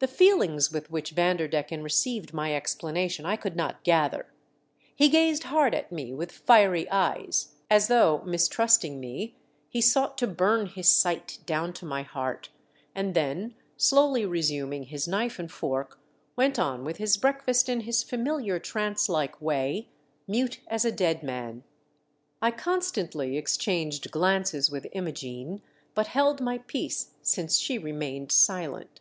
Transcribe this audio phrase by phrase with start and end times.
[0.00, 4.26] The feelings with which Vanderdecken received my explanation I could not gather.
[4.94, 7.90] He gazed hard at me with fiery eyes, as 328 THE DEATH SHIP.
[8.24, 9.36] though, mistrusting me,
[9.68, 12.50] he sought to burn his sight down to my heart,
[12.94, 15.98] and then, slowly resuming his knife and fork,
[16.36, 19.88] went on with his breakfast in his familiar trance like way,
[20.28, 21.64] mute as a dead man.
[22.40, 25.60] I constantly exchanged glances with I mo gene,
[25.96, 29.00] but held my peace since she remained silent.